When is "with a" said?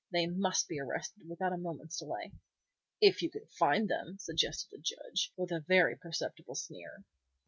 5.37-5.59